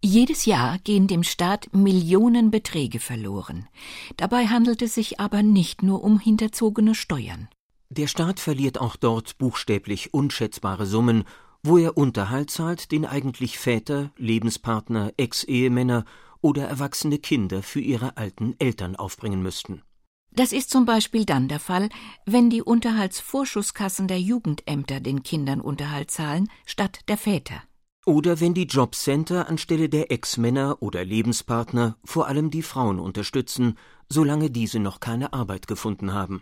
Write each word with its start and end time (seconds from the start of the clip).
Jedes 0.00 0.46
Jahr 0.46 0.78
gehen 0.78 1.08
dem 1.08 1.24
Staat 1.24 1.74
Millionenbeträge 1.74 3.00
verloren. 3.00 3.68
Dabei 4.16 4.46
handelt 4.46 4.80
es 4.80 4.94
sich 4.94 5.18
aber 5.18 5.42
nicht 5.42 5.82
nur 5.82 6.04
um 6.04 6.20
hinterzogene 6.20 6.94
Steuern. 6.94 7.48
Der 7.90 8.06
Staat 8.06 8.38
verliert 8.38 8.80
auch 8.80 8.94
dort 8.94 9.38
buchstäblich 9.38 10.14
unschätzbare 10.14 10.86
Summen, 10.86 11.24
wo 11.64 11.78
er 11.78 11.96
Unterhalt 11.96 12.50
zahlt, 12.50 12.92
den 12.92 13.04
eigentlich 13.04 13.58
Väter, 13.58 14.12
Lebenspartner, 14.16 15.12
Ex-Ehemänner 15.16 16.04
oder 16.40 16.68
erwachsene 16.68 17.18
Kinder 17.18 17.64
für 17.64 17.80
ihre 17.80 18.16
alten 18.16 18.54
Eltern 18.60 18.94
aufbringen 18.94 19.42
müssten. 19.42 19.82
Das 20.30 20.52
ist 20.52 20.70
zum 20.70 20.84
Beispiel 20.84 21.24
dann 21.24 21.48
der 21.48 21.58
Fall, 21.58 21.88
wenn 22.24 22.50
die 22.50 22.62
Unterhaltsvorschusskassen 22.62 24.06
der 24.06 24.20
Jugendämter 24.20 25.00
den 25.00 25.24
Kindern 25.24 25.60
Unterhalt 25.60 26.12
zahlen, 26.12 26.48
statt 26.64 27.00
der 27.08 27.16
Väter. 27.16 27.62
Oder 28.08 28.40
wenn 28.40 28.54
die 28.54 28.64
Jobcenter 28.64 29.50
anstelle 29.50 29.90
der 29.90 30.10
Ex-Männer 30.10 30.78
oder 30.80 31.04
Lebenspartner 31.04 31.98
vor 32.02 32.26
allem 32.26 32.50
die 32.50 32.62
Frauen 32.62 32.98
unterstützen, 32.98 33.76
solange 34.08 34.50
diese 34.50 34.78
noch 34.78 35.00
keine 35.00 35.34
Arbeit 35.34 35.66
gefunden 35.66 36.14
haben. 36.14 36.40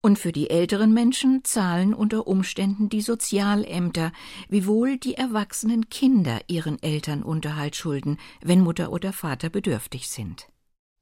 Und 0.00 0.18
für 0.18 0.32
die 0.32 0.48
älteren 0.48 0.94
Menschen 0.94 1.44
zahlen 1.44 1.92
unter 1.92 2.26
Umständen 2.26 2.88
die 2.88 3.02
Sozialämter, 3.02 4.12
wiewohl 4.48 4.96
die 4.96 5.12
erwachsenen 5.12 5.90
Kinder 5.90 6.40
ihren 6.46 6.82
Eltern 6.82 7.22
Unterhalt 7.22 7.76
schulden, 7.76 8.16
wenn 8.42 8.62
Mutter 8.62 8.90
oder 8.90 9.12
Vater 9.12 9.50
bedürftig 9.50 10.08
sind. 10.08 10.48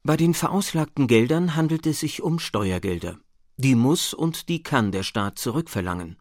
Bei 0.02 0.16
den 0.16 0.34
verauslagten 0.34 1.06
Geldern 1.06 1.55
handelt 1.55 1.86
es 1.86 2.00
sich 2.00 2.24
um 2.24 2.41
Steuergelder. 2.41 3.20
Die 3.56 3.77
muss 3.77 4.14
und 4.14 4.48
die 4.48 4.64
kann 4.64 4.91
der 4.91 5.05
Staat 5.05 5.38
zurückverlangen. 5.38 6.16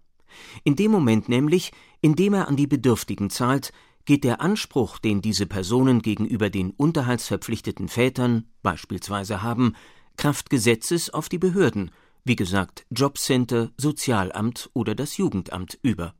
In 0.64 0.76
dem 0.76 0.92
Moment 0.92 1.30
nämlich, 1.30 1.72
in 2.02 2.16
dem 2.16 2.34
er 2.34 2.48
an 2.48 2.56
die 2.56 2.68
Bedürftigen 2.68 3.30
zahlt, 3.30 3.72
geht 4.06 4.24
der 4.24 4.42
Anspruch, 4.42 4.98
den 4.98 5.22
diese 5.22 5.46
Personen 5.46 6.02
gegenüber 6.02 6.50
den 6.50 6.72
unterhaltsverpflichteten 6.72 7.88
Vätern 7.88 8.48
beispielsweise 8.64 9.42
haben, 9.42 9.76
Kraft 10.18 10.50
Gesetzes 10.50 11.10
auf 11.10 11.30
die 11.30 11.38
Behörden, 11.38 11.92
wie 12.24 12.36
gesagt 12.36 12.86
Jobcenter, 12.92 13.72
Sozialamt 13.78 14.70
oder 14.74 14.96
das 14.96 15.18
Jugendamt 15.18 15.80
über. 15.82 16.14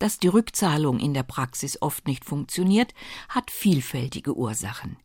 Dass 0.00 0.18
die 0.18 0.28
Rückzahlung 0.28 0.98
in 0.98 1.12
der 1.12 1.24
Praxis 1.24 1.82
oft 1.82 2.08
nicht 2.08 2.24
funktioniert, 2.24 2.94
hat 3.28 3.50
vielfältige 3.50 4.34
Ursachen. 4.34 4.96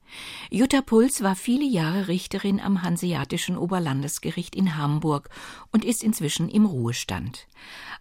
Jutta 0.50 0.82
Puls 0.82 1.22
war 1.22 1.36
viele 1.36 1.66
Jahre 1.66 2.08
Richterin 2.08 2.62
am 2.62 2.82
Hanseatischen 2.82 3.58
Oberlandesgericht 3.58 4.56
in 4.56 4.78
Hamburg 4.78 5.30
und 5.74 5.84
ist 5.84 6.02
inzwischen 6.02 6.48
im 6.48 6.66
Ruhestand. 6.66 7.46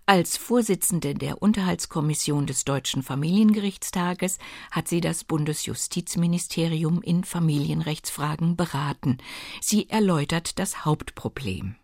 Als 0.07 0.37
Vorsitzende 0.37 1.15
der 1.15 1.43
Unterhaltskommission 1.43 2.47
des 2.47 2.65
Deutschen 2.65 3.03
Familiengerichtstages 3.03 4.39
hat 4.71 4.87
sie 4.87 5.01
das 5.01 5.25
Bundesjustizministerium 5.25 7.03
in 7.03 7.25
Familienrechtsfragen 7.25 8.55
beraten. 8.55 9.19
Sie 9.61 9.91
erläutert 9.91 10.61
das 10.61 10.85
Hauptproblem. 10.85 11.75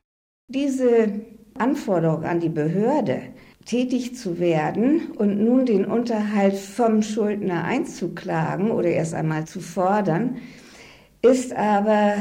Diese 0.47 1.21
Anforderung 1.55 2.23
an 2.23 2.39
die 2.39 2.49
Behörde, 2.49 3.35
tätig 3.65 4.17
zu 4.17 4.39
werden 4.39 5.13
und 5.17 5.43
nun 5.43 5.67
den 5.67 5.85
Unterhalt 5.85 6.57
vom 6.57 7.03
Schuldner 7.03 7.65
einzuklagen 7.65 8.71
oder 8.71 8.89
erst 8.89 9.15
einmal 9.15 9.45
zu 9.45 9.61
fordern, 9.61 10.39
ist 11.23 11.55
aber 11.55 12.15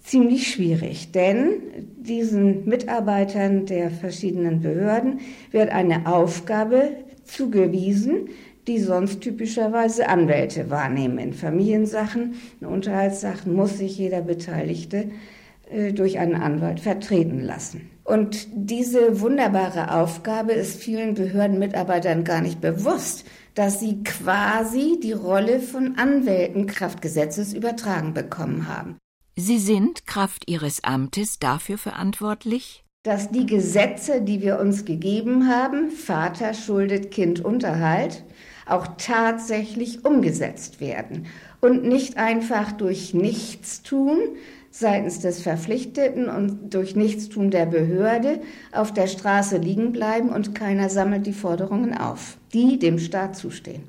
ziemlich 0.00 0.48
schwierig, 0.48 1.10
denn 1.10 1.60
diesen 1.98 2.64
Mitarbeitern 2.68 3.66
der 3.66 3.90
verschiedenen 3.90 4.60
Behörden 4.60 5.20
wird 5.50 5.70
eine 5.70 6.06
Aufgabe 6.06 6.90
zugewiesen, 7.24 8.28
die 8.68 8.78
sonst 8.78 9.20
typischerweise 9.20 10.08
Anwälte 10.08 10.70
wahrnehmen. 10.70 11.18
In 11.18 11.32
Familiensachen, 11.32 12.34
in 12.60 12.66
Unterhaltssachen 12.66 13.52
muss 13.52 13.78
sich 13.78 13.98
jeder 13.98 14.22
Beteiligte 14.22 15.10
durch 15.94 16.18
einen 16.18 16.36
Anwalt 16.36 16.80
vertreten 16.80 17.40
lassen. 17.40 17.90
Und 18.04 18.46
diese 18.54 19.20
wunderbare 19.20 19.92
Aufgabe 19.92 20.52
ist 20.52 20.80
vielen 20.80 21.14
Behördenmitarbeitern 21.14 22.22
gar 22.22 22.40
nicht 22.40 22.60
bewusst, 22.60 23.24
dass 23.54 23.80
sie 23.80 24.04
quasi 24.04 25.00
die 25.02 25.12
Rolle 25.12 25.60
von 25.60 25.96
Anwälten 25.96 26.66
Kraftgesetzes 26.66 27.52
übertragen 27.52 28.14
bekommen 28.14 28.68
haben. 28.68 28.96
Sie 29.34 29.58
sind 29.58 30.06
Kraft 30.06 30.48
Ihres 30.48 30.84
Amtes 30.84 31.38
dafür 31.40 31.78
verantwortlich, 31.78 32.84
dass 33.02 33.30
die 33.30 33.46
Gesetze, 33.46 34.22
die 34.22 34.40
wir 34.40 34.58
uns 34.58 34.84
gegeben 34.84 35.48
haben, 35.48 35.90
Vater 35.90 36.54
schuldet 36.54 37.10
Kind 37.10 37.44
Unterhalt, 37.44 38.24
auch 38.66 38.86
tatsächlich 38.98 40.04
umgesetzt 40.04 40.80
werden 40.80 41.26
und 41.60 41.84
nicht 41.84 42.16
einfach 42.16 42.72
durch 42.72 43.14
Nichtstun, 43.14 44.18
seitens 44.78 45.20
des 45.20 45.42
Verpflichteten 45.42 46.28
und 46.28 46.74
durch 46.74 46.96
Nichtstun 46.96 47.50
der 47.50 47.66
Behörde 47.66 48.40
auf 48.72 48.92
der 48.92 49.06
Straße 49.06 49.56
liegen 49.56 49.92
bleiben 49.92 50.28
und 50.28 50.54
keiner 50.54 50.90
sammelt 50.90 51.26
die 51.26 51.32
Forderungen 51.32 51.96
auf, 51.96 52.36
die 52.52 52.78
dem 52.78 52.98
Staat 52.98 53.36
zustehen. 53.36 53.84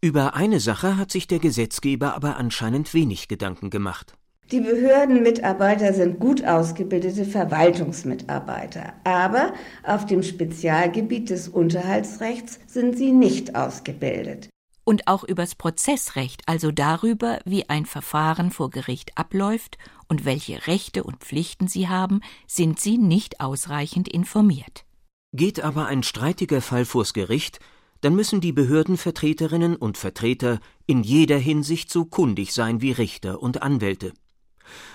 Über 0.00 0.34
eine 0.34 0.60
Sache 0.60 0.98
hat 0.98 1.10
sich 1.10 1.28
der 1.28 1.38
Gesetzgeber 1.38 2.14
aber 2.14 2.36
anscheinend 2.36 2.92
wenig 2.94 3.28
Gedanken 3.28 3.70
gemacht. 3.70 4.14
Die 4.50 4.60
Behördenmitarbeiter 4.60 5.94
sind 5.94 6.20
gut 6.20 6.44
ausgebildete 6.44 7.24
Verwaltungsmitarbeiter, 7.24 8.92
aber 9.04 9.54
auf 9.82 10.04
dem 10.04 10.22
Spezialgebiet 10.22 11.30
des 11.30 11.48
Unterhaltsrechts 11.48 12.60
sind 12.66 12.98
sie 12.98 13.12
nicht 13.12 13.56
ausgebildet 13.56 14.50
und 14.84 15.08
auch 15.08 15.24
übers 15.24 15.54
Prozessrecht, 15.54 16.42
also 16.46 16.70
darüber, 16.70 17.40
wie 17.44 17.68
ein 17.68 17.86
Verfahren 17.86 18.50
vor 18.50 18.70
Gericht 18.70 19.16
abläuft 19.16 19.78
und 20.08 20.24
welche 20.24 20.66
Rechte 20.66 21.04
und 21.04 21.18
Pflichten 21.18 21.66
sie 21.68 21.88
haben, 21.88 22.20
sind 22.46 22.78
sie 22.78 22.98
nicht 22.98 23.40
ausreichend 23.40 24.08
informiert. 24.08 24.84
Geht 25.32 25.60
aber 25.60 25.86
ein 25.86 26.02
streitiger 26.02 26.60
Fall 26.60 26.84
vors 26.84 27.12
Gericht, 27.12 27.58
dann 28.02 28.14
müssen 28.14 28.40
die 28.40 28.52
Behördenvertreterinnen 28.52 29.76
und 29.76 29.96
Vertreter 29.96 30.60
in 30.86 31.02
jeder 31.02 31.38
Hinsicht 31.38 31.90
so 31.90 32.04
kundig 32.04 32.52
sein 32.52 32.82
wie 32.82 32.92
Richter 32.92 33.42
und 33.42 33.62
Anwälte. 33.62 34.12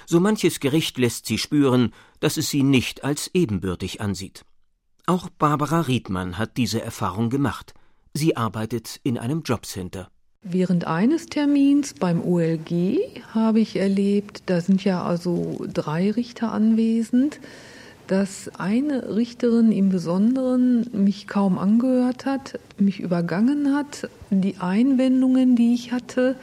So 0.05 0.19
manches 0.19 0.59
Gericht 0.59 0.97
lässt 0.97 1.25
sie 1.25 1.37
spüren, 1.37 1.93
dass 2.19 2.37
es 2.37 2.49
sie 2.49 2.63
nicht 2.63 3.03
als 3.03 3.29
ebenbürtig 3.33 4.01
ansieht. 4.01 4.45
Auch 5.05 5.29
Barbara 5.29 5.81
Riedmann 5.81 6.37
hat 6.37 6.57
diese 6.57 6.81
Erfahrung 6.81 7.29
gemacht. 7.29 7.73
Sie 8.13 8.35
arbeitet 8.35 8.99
in 9.03 9.17
einem 9.17 9.41
Jobcenter. 9.43 10.09
Während 10.41 10.87
eines 10.87 11.25
Termins 11.25 11.93
beim 11.93 12.23
OLG 12.23 13.23
habe 13.33 13.59
ich 13.59 13.75
erlebt, 13.75 14.43
da 14.45 14.61
sind 14.61 14.83
ja 14.83 15.03
also 15.03 15.65
drei 15.73 16.11
Richter 16.11 16.51
anwesend, 16.51 17.39
dass 18.07 18.49
eine 18.57 19.15
Richterin 19.15 19.71
im 19.71 19.89
Besonderen 19.89 20.89
mich 20.93 21.27
kaum 21.27 21.59
angehört 21.59 22.25
hat, 22.25 22.59
mich 22.77 23.01
übergangen 23.01 23.75
hat, 23.75 24.09
die 24.29 24.57
Einwendungen, 24.57 25.55
die 25.55 25.73
ich 25.73 25.91
hatte, 25.91 26.35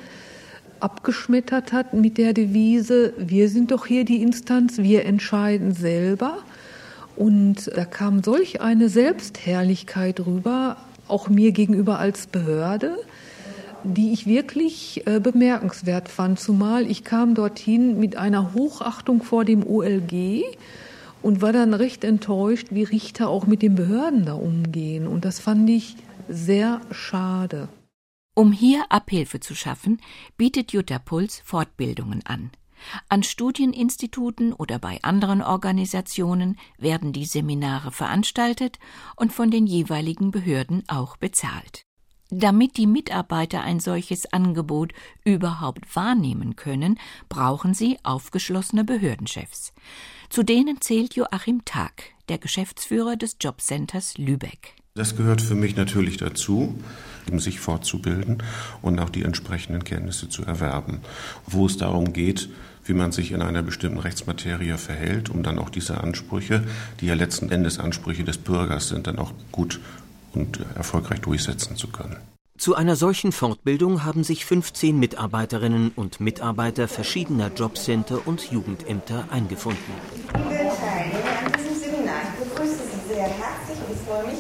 abgeschmettert 0.78 1.72
hat 1.72 1.94
mit 1.94 2.19
der 2.19 2.34
Devise, 2.34 3.15
wir 3.16 3.48
sind 3.48 3.71
doch 3.71 3.87
hier 3.87 4.04
die 4.04 4.22
Instanz, 4.22 4.78
wir 4.78 5.04
entscheiden 5.06 5.75
selber. 5.75 6.38
Und 7.16 7.71
da 7.75 7.84
kam 7.87 8.22
solch 8.22 8.60
eine 8.60 8.91
Selbstherrlichkeit 8.91 10.21
rüber, 10.21 10.77
auch 11.08 11.28
mir 11.28 11.52
gegenüber 11.52 11.98
als 11.98 12.26
Behörde, 12.26 12.98
die 13.84 14.12
ich 14.12 14.26
wirklich 14.26 15.06
äh, 15.06 15.20
bemerkenswert 15.20 16.08
fand, 16.08 16.40
zumal 16.40 16.90
ich 16.90 17.04
kam 17.04 17.34
dorthin 17.34 17.98
mit 17.98 18.16
einer 18.16 18.54
Hochachtung 18.54 19.22
vor 19.22 19.44
dem 19.44 19.66
OLG 19.66 20.42
und 21.22 21.42
war 21.42 21.52
dann 21.52 21.74
recht 21.74 22.04
enttäuscht, 22.04 22.68
wie 22.70 22.84
Richter 22.84 23.28
auch 23.28 23.46
mit 23.46 23.62
den 23.62 23.74
Behörden 23.74 24.24
da 24.24 24.34
umgehen. 24.34 25.06
Und 25.06 25.24
das 25.24 25.40
fand 25.40 25.68
ich 25.70 25.96
sehr 26.28 26.80
schade. 26.90 27.68
Um 28.34 28.52
hier 28.52 28.84
Abhilfe 28.90 29.40
zu 29.40 29.54
schaffen, 29.54 29.98
bietet 30.36 30.72
Jutta 30.72 30.98
Puls 30.98 31.41
Fortbildungen 31.44 32.20
an. 32.26 32.50
An 33.08 33.22
Studieninstituten 33.22 34.52
oder 34.52 34.78
bei 34.78 35.02
anderen 35.02 35.42
Organisationen 35.42 36.58
werden 36.78 37.12
die 37.12 37.24
Seminare 37.24 37.92
veranstaltet 37.92 38.78
und 39.16 39.32
von 39.32 39.50
den 39.50 39.66
jeweiligen 39.66 40.30
Behörden 40.30 40.84
auch 40.88 41.16
bezahlt. 41.16 41.82
Damit 42.30 42.76
die 42.76 42.88
Mitarbeiter 42.88 43.62
ein 43.62 43.78
solches 43.78 44.32
Angebot 44.32 44.92
überhaupt 45.24 45.94
wahrnehmen 45.94 46.56
können, 46.56 46.98
brauchen 47.28 47.72
sie 47.72 47.98
aufgeschlossene 48.02 48.82
Behördenchefs. 48.82 49.72
Zu 50.28 50.42
denen 50.42 50.80
zählt 50.80 51.14
Joachim 51.14 51.64
Tag, 51.64 52.14
der 52.28 52.38
Geschäftsführer 52.38 53.16
des 53.16 53.36
Jobcenters 53.40 54.18
Lübeck. 54.18 54.74
Das 54.97 55.15
gehört 55.15 55.43
für 55.43 55.54
mich 55.54 55.77
natürlich 55.77 56.16
dazu, 56.16 56.75
sich 57.31 57.60
fortzubilden 57.60 58.43
und 58.81 58.98
auch 58.98 59.10
die 59.10 59.25
entsprechenden 59.25 59.84
Kenntnisse 59.84 60.31
zu 60.31 60.43
erwerben, 60.47 61.01
wo 61.47 61.66
es 61.66 61.77
darum 61.77 62.15
geht, 62.15 62.48
wie 62.84 62.95
man 62.95 63.13
sich 63.13 63.33
in 63.33 63.43
einer 63.43 63.63
bestimmten 63.63 63.98
Rechtsmaterie 63.98 64.78
verhält, 64.78 65.28
um 65.28 65.43
dann 65.43 65.59
auch 65.59 65.69
diese 65.69 66.01
Ansprüche, 66.01 66.65
die 67.01 67.07
ja 67.07 67.15
letzten 67.15 67.51
Endes 67.51 67.78
Ansprüche 67.78 68.25
des 68.25 68.39
Bürgers 68.39 68.89
sind, 68.89 69.07
dann 69.07 69.19
auch 69.19 69.33
gut 69.53 69.81
und 70.33 70.60
erfolgreich 70.75 71.21
durchsetzen 71.21 71.77
zu 71.77 71.89
können. 71.89 72.16
Zu 72.57 72.75
einer 72.75 72.97
solchen 72.97 73.33
Fortbildung 73.33 74.03
haben 74.03 74.25
sich 74.25 74.47
15 74.47 74.98
Mitarbeiterinnen 74.98 75.93
und 75.95 76.21
Mitarbeiter 76.21 76.89
verschiedener 76.89 77.51
Jobcenter 77.54 78.27
und 78.27 78.51
Jugendämter 78.51 79.27
eingefunden. 79.31 79.93
Liebe 80.33 80.48
Teilnehmer 80.48 81.45
an 81.45 81.53
diesem 81.53 81.78
Seminar, 81.78 82.22
ich 82.22 82.48
begrüße 82.48 82.78
Sie 82.78 83.15
sehr 83.15 83.25
herzlich 83.25 83.78
und 83.91 83.98
freue 84.07 84.27
mich. 84.28 84.39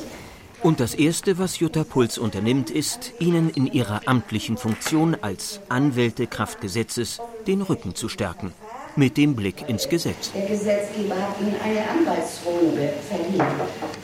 Und 0.62 0.80
das 0.80 0.94
Erste, 0.94 1.38
was 1.38 1.58
Jutta 1.58 1.84
Puls 1.84 2.18
unternimmt, 2.18 2.70
ist, 2.70 3.12
Ihnen 3.20 3.50
in 3.50 3.66
Ihrer 3.66 4.00
amtlichen 4.06 4.56
Funktion 4.56 5.16
als 5.20 5.60
Anwälte 5.68 6.26
Kraft 6.26 6.60
Gesetzes 6.60 7.20
den 7.46 7.62
Rücken 7.62 7.94
zu 7.94 8.08
stärken. 8.08 8.52
Mit 8.96 9.18
dem 9.18 9.36
Blick 9.36 9.68
ins 9.68 9.88
Gesetz. 9.88 10.32
Der 10.32 10.46
Gesetzgeber 10.46 11.14
hat 11.14 11.38
Ihnen 11.40 11.54
eine 11.62 11.88
Anwaltsrobe 11.88 12.94
verliehen. 13.08 13.46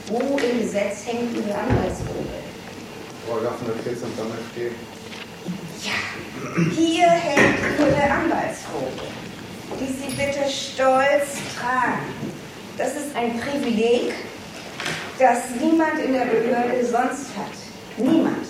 Wo 0.07 0.37
im 0.37 0.59
Gesetz 0.59 1.07
hängt 1.07 1.35
Ihre 1.35 1.57
Anwaltsrobe? 1.57 2.29
Paragraph 3.27 3.59
114 3.61 4.07
steht. 4.51 4.71
Ja, 5.83 5.91
hier 6.77 7.09
hängt 7.09 7.79
Ihre 7.79 8.03
Anwaltsrobe, 8.03 9.07
die 9.79 9.91
Sie 9.91 10.15
bitte 10.15 10.47
stolz 10.47 11.41
tragen. 11.57 12.05
Das 12.77 12.95
ist 12.95 13.15
ein 13.15 13.39
Privileg, 13.39 14.13
das 15.19 15.55
niemand 15.61 15.99
in 15.99 16.13
der 16.13 16.25
Behörde 16.25 16.85
sonst 16.85 17.35
hat. 17.37 17.53
Niemand. 17.97 18.47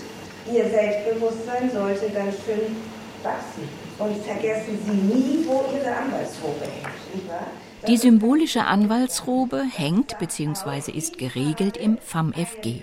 Ihr 0.51 0.69
Selbstbewusstsein 0.69 1.71
sollte 1.71 2.10
ganz 2.10 2.36
schön 2.45 2.75
wachsen. 3.24 3.68
Und 4.00 4.18
vergessen 4.24 4.77
Sie 4.86 4.92
nie, 4.92 5.45
wo 5.45 5.65
Ihre 5.75 5.95
Anwaltsrobe 5.95 6.65
hängt? 6.65 7.88
Die 7.88 7.98
symbolische 7.98 8.65
Anwaltsrobe 8.65 9.63
hängt 9.69 10.18
bzw. 10.19 10.92
ist 10.92 11.18
geregelt 11.18 11.77
im 11.77 11.98
FAMFG. 11.98 12.81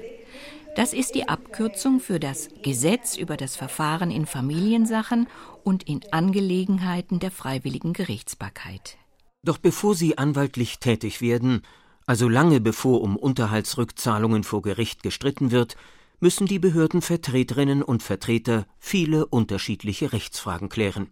Das 0.76 0.92
ist 0.92 1.14
die 1.14 1.28
Abkürzung 1.28 2.00
für 2.00 2.20
das 2.20 2.48
Gesetz 2.62 3.16
über 3.16 3.36
das 3.36 3.56
Verfahren 3.56 4.10
in 4.10 4.24
Familiensachen 4.24 5.26
und 5.64 5.82
in 5.82 6.00
Angelegenheiten 6.12 7.18
der 7.18 7.30
freiwilligen 7.30 7.92
Gerichtsbarkeit. 7.92 8.96
Doch 9.42 9.58
bevor 9.58 9.94
Sie 9.94 10.16
anwaltlich 10.16 10.78
tätig 10.78 11.20
werden, 11.20 11.62
also 12.10 12.28
lange 12.28 12.60
bevor 12.60 13.02
um 13.02 13.16
Unterhaltsrückzahlungen 13.16 14.42
vor 14.42 14.62
Gericht 14.62 15.04
gestritten 15.04 15.52
wird, 15.52 15.76
müssen 16.18 16.48
die 16.48 16.58
Behördenvertreterinnen 16.58 17.84
und 17.84 18.02
Vertreter 18.02 18.66
viele 18.80 19.26
unterschiedliche 19.26 20.12
Rechtsfragen 20.12 20.68
klären. 20.68 21.10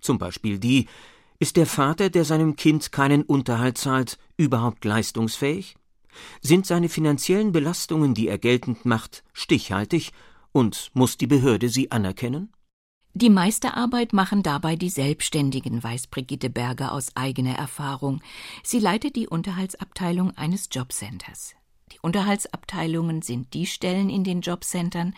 Zum 0.00 0.18
Beispiel 0.18 0.58
die, 0.58 0.88
ist 1.38 1.56
der 1.56 1.66
Vater, 1.66 2.10
der 2.10 2.24
seinem 2.24 2.56
Kind 2.56 2.90
keinen 2.90 3.22
Unterhalt 3.22 3.78
zahlt, 3.78 4.18
überhaupt 4.36 4.84
leistungsfähig? 4.84 5.76
Sind 6.42 6.66
seine 6.66 6.88
finanziellen 6.88 7.52
Belastungen, 7.52 8.14
die 8.14 8.26
er 8.26 8.38
geltend 8.38 8.84
macht, 8.84 9.22
stichhaltig 9.32 10.10
und 10.50 10.90
muss 10.94 11.16
die 11.16 11.28
Behörde 11.28 11.68
sie 11.68 11.92
anerkennen? 11.92 12.52
Die 13.12 13.30
meiste 13.30 13.74
Arbeit 13.74 14.12
machen 14.12 14.44
dabei 14.44 14.76
die 14.76 14.88
Selbstständigen, 14.88 15.82
weiß 15.82 16.06
Brigitte 16.06 16.48
Berger 16.48 16.92
aus 16.92 17.10
eigener 17.16 17.56
Erfahrung. 17.56 18.22
Sie 18.62 18.78
leitet 18.78 19.16
die 19.16 19.26
Unterhaltsabteilung 19.26 20.36
eines 20.36 20.68
Jobcenters. 20.70 21.56
Die 21.92 21.98
Unterhaltsabteilungen 22.02 23.22
sind 23.22 23.52
die 23.52 23.66
Stellen 23.66 24.10
in 24.10 24.22
den 24.22 24.42
Jobcentern, 24.42 25.14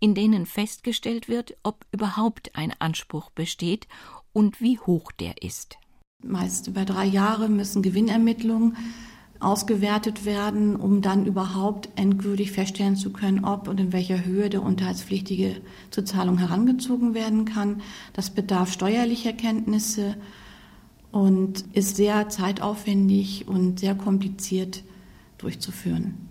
in 0.00 0.14
denen 0.14 0.46
festgestellt 0.46 1.28
wird, 1.28 1.54
ob 1.62 1.84
überhaupt 1.92 2.56
ein 2.56 2.72
Anspruch 2.78 3.28
besteht 3.28 3.88
und 4.32 4.62
wie 4.62 4.78
hoch 4.78 5.12
der 5.12 5.42
ist. 5.42 5.76
Meist 6.22 6.66
über 6.68 6.86
drei 6.86 7.04
Jahre 7.04 7.50
müssen 7.50 7.82
Gewinnermittlungen 7.82 8.74
ausgewertet 9.40 10.24
werden, 10.24 10.76
um 10.76 11.02
dann 11.02 11.26
überhaupt 11.26 11.88
endgültig 11.96 12.52
feststellen 12.52 12.96
zu 12.96 13.12
können, 13.12 13.44
ob 13.44 13.68
und 13.68 13.78
in 13.80 13.92
welcher 13.92 14.24
Höhe 14.24 14.48
der 14.48 14.62
Unterhaltspflichtige 14.62 15.56
zur 15.90 16.04
Zahlung 16.04 16.38
herangezogen 16.38 17.14
werden 17.14 17.44
kann. 17.44 17.82
Das 18.12 18.30
bedarf 18.30 18.72
steuerlicher 18.72 19.32
Kenntnisse 19.32 20.16
und 21.12 21.64
ist 21.72 21.96
sehr 21.96 22.28
zeitaufwendig 22.28 23.46
und 23.46 23.80
sehr 23.80 23.94
kompliziert 23.94 24.82
durchzuführen. 25.38 26.28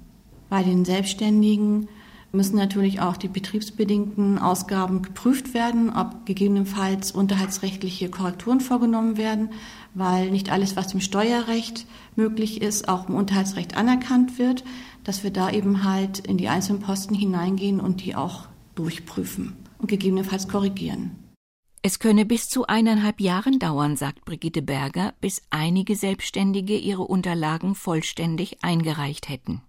Bei 0.49 0.63
den 0.63 0.85
Selbstständigen 0.85 1.87
müssen 2.33 2.55
natürlich 2.55 2.99
auch 2.99 3.15
die 3.15 3.27
betriebsbedingten 3.27 4.39
Ausgaben 4.39 5.03
geprüft 5.03 5.53
werden, 5.53 5.91
ob 5.95 6.25
gegebenenfalls 6.25 7.11
unterhaltsrechtliche 7.11 8.09
Korrekturen 8.09 8.59
vorgenommen 8.59 9.17
werden, 9.17 9.51
weil 9.93 10.31
nicht 10.31 10.51
alles, 10.51 10.75
was 10.75 10.93
im 10.95 10.99
Steuerrecht 10.99 11.85
möglich 12.15 12.61
ist, 12.61 12.89
auch 12.89 13.07
im 13.07 13.13
Unterhaltsrecht 13.13 13.77
anerkannt 13.77 14.39
wird, 14.39 14.63
dass 15.03 15.23
wir 15.23 15.29
da 15.29 15.51
eben 15.51 15.83
halt 15.83 16.19
in 16.19 16.37
die 16.37 16.49
einzelnen 16.49 16.81
Posten 16.81 17.13
hineingehen 17.13 17.79
und 17.79 18.03
die 18.03 18.15
auch 18.15 18.47
durchprüfen 18.73 19.55
und 19.77 19.87
gegebenenfalls 19.87 20.47
korrigieren. 20.47 21.11
Es 21.83 21.99
könne 21.99 22.25
bis 22.25 22.49
zu 22.49 22.65
eineinhalb 22.65 23.21
Jahren 23.21 23.59
dauern, 23.59 23.95
sagt 23.95 24.25
Brigitte 24.25 24.63
Berger, 24.63 25.13
bis 25.21 25.43
einige 25.51 25.95
Selbstständige 25.95 26.77
ihre 26.77 27.03
Unterlagen 27.03 27.75
vollständig 27.75 28.63
eingereicht 28.63 29.29
hätten. 29.29 29.61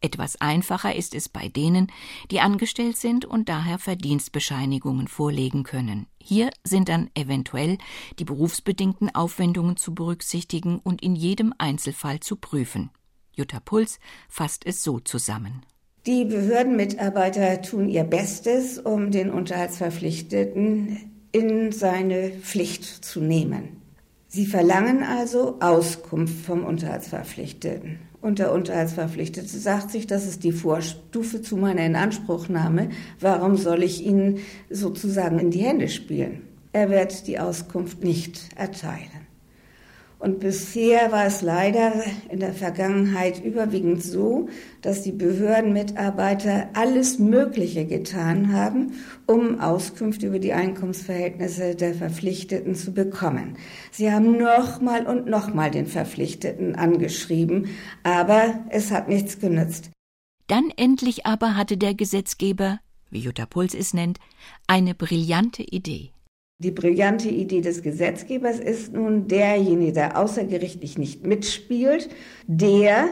Etwas 0.00 0.40
einfacher 0.40 0.94
ist 0.94 1.14
es 1.14 1.28
bei 1.28 1.48
denen, 1.48 1.90
die 2.30 2.40
angestellt 2.40 2.96
sind 2.96 3.24
und 3.24 3.48
daher 3.48 3.78
Verdienstbescheinigungen 3.78 5.08
vorlegen 5.08 5.62
können. 5.62 6.06
Hier 6.22 6.50
sind 6.64 6.88
dann 6.88 7.10
eventuell 7.14 7.78
die 8.18 8.24
berufsbedingten 8.24 9.14
Aufwendungen 9.14 9.76
zu 9.76 9.94
berücksichtigen 9.94 10.78
und 10.78 11.02
in 11.02 11.14
jedem 11.14 11.54
Einzelfall 11.58 12.20
zu 12.20 12.36
prüfen. 12.36 12.90
Jutta 13.34 13.60
Puls 13.60 13.98
fasst 14.28 14.66
es 14.66 14.82
so 14.82 14.98
zusammen. 15.00 15.62
Die 16.06 16.24
Behördenmitarbeiter 16.24 17.60
tun 17.62 17.88
ihr 17.88 18.04
Bestes, 18.04 18.78
um 18.78 19.10
den 19.10 19.30
Unterhaltsverpflichteten 19.30 21.12
in 21.32 21.70
seine 21.72 22.30
Pflicht 22.30 22.84
zu 22.84 23.20
nehmen. 23.20 23.82
Sie 24.26 24.46
verlangen 24.46 25.02
also 25.02 25.58
Auskunft 25.60 26.44
vom 26.44 26.64
Unterhaltsverpflichteten. 26.64 27.98
Und 28.20 28.40
der 28.40 28.52
Unterhaltsverpflichtete 28.52 29.46
sagt 29.46 29.92
sich, 29.92 30.06
das 30.06 30.26
ist 30.26 30.42
die 30.42 30.52
Vorstufe 30.52 31.40
zu 31.40 31.56
meiner 31.56 31.86
Inanspruchnahme. 31.86 32.90
Warum 33.20 33.56
soll 33.56 33.84
ich 33.84 34.04
ihn 34.04 34.40
sozusagen 34.70 35.38
in 35.38 35.50
die 35.50 35.60
Hände 35.60 35.88
spielen? 35.88 36.42
Er 36.72 36.90
wird 36.90 37.26
die 37.28 37.38
Auskunft 37.38 38.02
nicht 38.02 38.48
erteilen. 38.56 39.27
Und 40.18 40.40
bisher 40.40 41.12
war 41.12 41.26
es 41.26 41.42
leider 41.42 41.92
in 42.28 42.40
der 42.40 42.52
Vergangenheit 42.52 43.42
überwiegend 43.42 44.02
so, 44.02 44.48
dass 44.82 45.02
die 45.02 45.12
Behördenmitarbeiter 45.12 46.70
alles 46.74 47.20
Mögliche 47.20 47.86
getan 47.86 48.52
haben, 48.52 48.94
um 49.26 49.60
Auskünfte 49.60 50.26
über 50.26 50.40
die 50.40 50.52
Einkommensverhältnisse 50.52 51.76
der 51.76 51.94
Verpflichteten 51.94 52.74
zu 52.74 52.92
bekommen. 52.92 53.56
Sie 53.92 54.10
haben 54.10 54.36
nochmal 54.36 55.06
und 55.06 55.26
nochmal 55.26 55.70
den 55.70 55.86
Verpflichteten 55.86 56.74
angeschrieben, 56.74 57.68
aber 58.02 58.64
es 58.70 58.90
hat 58.90 59.08
nichts 59.08 59.38
genützt. 59.38 59.90
Dann 60.48 60.72
endlich 60.76 61.26
aber 61.26 61.54
hatte 61.54 61.76
der 61.76 61.94
Gesetzgeber, 61.94 62.80
wie 63.10 63.20
Jutta 63.20 63.46
Puls 63.46 63.72
es 63.72 63.94
nennt, 63.94 64.18
eine 64.66 64.94
brillante 64.94 65.62
Idee. 65.62 66.10
Die 66.60 66.72
brillante 66.72 67.28
Idee 67.28 67.60
des 67.60 67.82
Gesetzgebers 67.82 68.58
ist 68.58 68.92
nun, 68.92 69.28
derjenige, 69.28 69.92
der 69.92 70.18
außergerichtlich 70.18 70.98
nicht 70.98 71.24
mitspielt, 71.24 72.08
der 72.48 73.10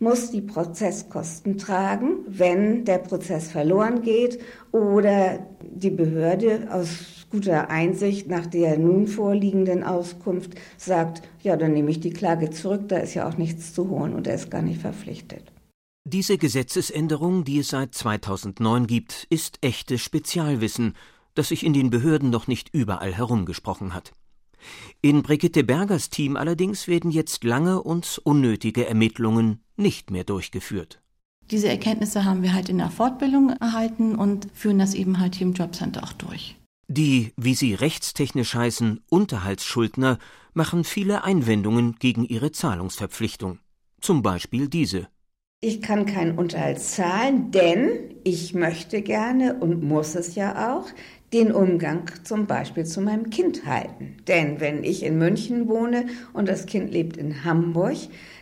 muss 0.00 0.32
die 0.32 0.40
Prozesskosten 0.40 1.58
tragen, 1.58 2.24
wenn 2.26 2.84
der 2.84 2.98
Prozess 2.98 3.52
verloren 3.52 4.02
geht 4.02 4.40
oder 4.72 5.46
die 5.62 5.90
Behörde 5.90 6.68
aus 6.72 7.26
guter 7.30 7.70
Einsicht 7.70 8.26
nach 8.26 8.46
der 8.46 8.76
nun 8.78 9.06
vorliegenden 9.06 9.84
Auskunft 9.84 10.54
sagt, 10.76 11.22
ja, 11.40 11.56
dann 11.56 11.74
nehme 11.74 11.92
ich 11.92 12.00
die 12.00 12.10
Klage 12.10 12.50
zurück, 12.50 12.88
da 12.88 12.98
ist 12.98 13.14
ja 13.14 13.28
auch 13.28 13.36
nichts 13.36 13.74
zu 13.74 13.90
holen 13.90 14.12
und 14.12 14.26
er 14.26 14.34
ist 14.34 14.50
gar 14.50 14.62
nicht 14.62 14.80
verpflichtet. 14.80 15.52
Diese 16.04 16.36
Gesetzesänderung, 16.36 17.44
die 17.44 17.58
es 17.58 17.68
seit 17.68 17.94
2009 17.94 18.86
gibt, 18.88 19.26
ist 19.30 19.58
echtes 19.60 20.00
Spezialwissen 20.00 20.94
das 21.34 21.48
sich 21.48 21.64
in 21.64 21.72
den 21.72 21.90
Behörden 21.90 22.30
noch 22.30 22.46
nicht 22.46 22.70
überall 22.72 23.12
herumgesprochen 23.12 23.94
hat. 23.94 24.12
In 25.00 25.22
Brigitte 25.22 25.64
Bergers 25.64 26.10
Team 26.10 26.36
allerdings 26.36 26.88
werden 26.88 27.10
jetzt 27.10 27.44
lange 27.44 27.82
und 27.82 28.20
unnötige 28.24 28.86
Ermittlungen 28.86 29.60
nicht 29.76 30.10
mehr 30.10 30.24
durchgeführt. 30.24 31.00
Diese 31.50 31.68
Erkenntnisse 31.68 32.24
haben 32.24 32.42
wir 32.42 32.52
halt 32.52 32.68
in 32.68 32.78
der 32.78 32.90
Fortbildung 32.90 33.50
erhalten 33.50 34.16
und 34.16 34.48
führen 34.52 34.78
das 34.78 34.94
eben 34.94 35.18
halt 35.18 35.36
hier 35.36 35.46
im 35.46 35.54
Jobcenter 35.54 36.02
auch 36.04 36.12
durch. 36.12 36.56
Die, 36.88 37.32
wie 37.36 37.54
sie 37.54 37.74
rechtstechnisch 37.74 38.54
heißen, 38.54 39.00
Unterhaltsschuldner 39.08 40.18
machen 40.54 40.84
viele 40.84 41.24
Einwendungen 41.24 41.96
gegen 41.98 42.24
ihre 42.24 42.50
Zahlungsverpflichtung. 42.50 43.58
Zum 44.00 44.22
Beispiel 44.22 44.68
diese. 44.68 45.08
Ich 45.60 45.82
kann 45.82 46.06
keinen 46.06 46.38
Unterhalt 46.38 46.80
zahlen, 46.80 47.50
denn 47.50 48.14
ich 48.24 48.54
möchte 48.54 49.02
gerne 49.02 49.54
und 49.54 49.82
muss 49.82 50.14
es 50.14 50.34
ja 50.34 50.76
auch 50.76 50.86
den 51.32 51.52
Umgang 51.52 52.04
zum 52.24 52.46
Beispiel 52.46 52.84
zu 52.84 53.00
meinem 53.00 53.30
Kind 53.30 53.66
halten. 53.66 54.16
Denn 54.26 54.60
wenn 54.60 54.82
ich 54.82 55.02
in 55.02 55.18
München 55.18 55.68
wohne 55.68 56.06
und 56.32 56.48
das 56.48 56.66
Kind 56.66 56.90
lebt 56.90 57.16
in 57.16 57.44
Hamburg, 57.44 57.96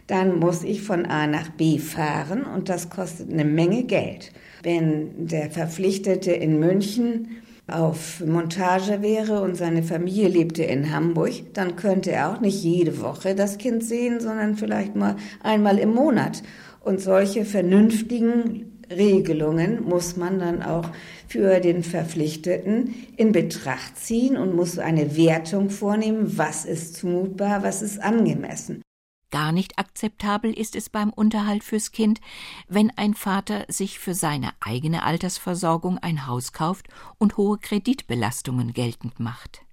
dann 0.07 0.39
muss 0.39 0.63
ich 0.63 0.83
von 0.83 1.05
A 1.07 1.27
nach 1.27 1.49
B 1.51 1.79
fahren 1.79 2.45
und 2.45 2.69
das 2.69 2.91
kostet 2.91 3.33
eine 3.33 3.45
Menge 3.45 3.85
Geld. 3.85 4.33
Wenn 4.63 5.27
der 5.27 5.51
Verpflichtete 5.51 6.31
in 6.31 6.61
München 6.61 7.43
auf 7.67 8.25
Montage 8.25 9.03
wäre 9.03 9.43
und 9.43 9.57
seine 9.57 9.83
Familie 9.83 10.29
lebte 10.29 10.63
in 10.63 10.95
Hamburg, 10.95 11.33
dann 11.55 11.75
könnte 11.75 12.13
er 12.13 12.31
auch 12.31 12.41
nicht 12.41 12.63
jede 12.63 13.01
Woche 13.01 13.35
das 13.35 13.59
Kind 13.59 13.83
sehen, 13.83 14.21
sondern 14.21 14.57
vielleicht 14.57 14.95
mal 14.95 15.17
einmal 15.43 15.79
im 15.79 15.93
Monat. 15.93 16.45
Und 16.81 17.01
solche 17.01 17.45
vernünftigen 17.45 18.76
Regelungen 18.91 19.85
muss 19.85 20.17
man 20.17 20.39
dann 20.39 20.63
auch 20.63 20.89
für 21.29 21.61
den 21.61 21.83
Verpflichteten 21.83 22.95
in 23.17 23.33
Betracht 23.33 23.97
ziehen 23.97 24.37
und 24.37 24.55
muss 24.55 24.79
eine 24.79 25.17
Wertung 25.17 25.71
vornehmen, 25.71 26.39
was 26.39 26.65
ist 26.65 26.95
zumutbar, 26.97 27.63
was 27.63 27.83
ist 27.83 28.01
angemessen. 28.01 28.83
Gar 29.31 29.51
nicht 29.51 29.79
akzeptabel 29.79 30.53
ist 30.53 30.77
es 30.77 30.89
beim 30.89 31.11
Unterhalt 31.11 31.65
fürs 31.65 31.91
Kind, 31.91 32.21
wenn 32.69 32.91
ein 32.97 33.15
Vater 33.15 33.65
sich 33.69 33.99
für 33.99 34.15
seine 34.15 34.53
eigene 34.61 35.03
Altersversorgung 35.03 35.99
ein 35.99 36.27
Haus 36.29 36.53
kauft 36.53 36.87
und 37.19 37.37
hohe 37.37 37.59
Kreditbelastungen 37.59 38.73
geltend 38.73 39.19
macht. 39.19 39.66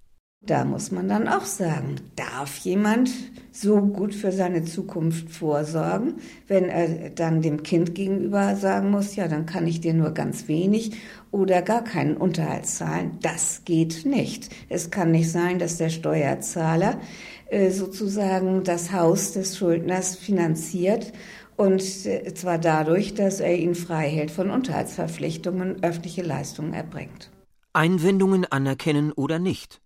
Da 0.46 0.66
muss 0.66 0.90
man 0.90 1.08
dann 1.08 1.26
auch 1.26 1.46
sagen, 1.46 1.96
darf 2.16 2.58
jemand 2.58 3.10
so 3.50 3.80
gut 3.80 4.14
für 4.14 4.30
seine 4.30 4.64
Zukunft 4.64 5.30
vorsorgen, 5.30 6.16
wenn 6.48 6.68
er 6.68 7.10
dann 7.10 7.40
dem 7.40 7.62
Kind 7.62 7.94
gegenüber 7.94 8.54
sagen 8.56 8.90
muss, 8.90 9.16
ja, 9.16 9.26
dann 9.26 9.46
kann 9.46 9.66
ich 9.66 9.80
dir 9.80 9.94
nur 9.94 10.10
ganz 10.10 10.46
wenig 10.46 10.92
oder 11.30 11.62
gar 11.62 11.82
keinen 11.82 12.18
Unterhalt 12.18 12.66
zahlen. 12.66 13.18
Das 13.22 13.62
geht 13.64 14.04
nicht. 14.04 14.50
Es 14.68 14.90
kann 14.90 15.12
nicht 15.12 15.30
sein, 15.30 15.58
dass 15.58 15.78
der 15.78 15.88
Steuerzahler 15.88 17.00
äh, 17.48 17.70
sozusagen 17.70 18.64
das 18.64 18.92
Haus 18.92 19.32
des 19.32 19.56
Schuldners 19.56 20.14
finanziert 20.16 21.12
und 21.56 21.80
äh, 22.04 22.34
zwar 22.34 22.58
dadurch, 22.58 23.14
dass 23.14 23.40
er 23.40 23.56
ihn 23.56 23.74
frei 23.74 24.10
hält 24.10 24.30
von 24.30 24.50
Unterhaltsverpflichtungen, 24.50 25.82
öffentliche 25.82 26.22
Leistungen 26.22 26.74
erbringt. 26.74 27.30
Einwendungen 27.72 28.44
anerkennen 28.44 29.10
oder 29.12 29.38
nicht? 29.38 29.80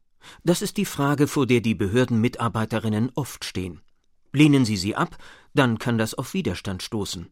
Das 0.44 0.62
ist 0.62 0.76
die 0.76 0.84
Frage, 0.84 1.26
vor 1.26 1.46
der 1.46 1.60
die 1.60 1.74
Behördenmitarbeiterinnen 1.74 3.12
oft 3.14 3.44
stehen. 3.44 3.80
Lehnen 4.32 4.64
Sie 4.64 4.76
sie 4.76 4.94
ab, 4.94 5.16
dann 5.54 5.78
kann 5.78 5.98
das 5.98 6.14
auf 6.14 6.34
Widerstand 6.34 6.82
stoßen. 6.82 7.28